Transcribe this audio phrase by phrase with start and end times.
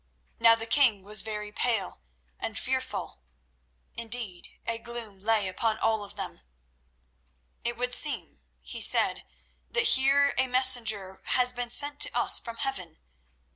[0.39, 2.01] Now the king was very pale,
[2.39, 3.21] and fearful;
[3.93, 6.41] indeed a gloom lay upon all of them.
[7.63, 9.25] "It would seem," he said,
[9.69, 12.97] "that here a messenger has been sent to us from heaven.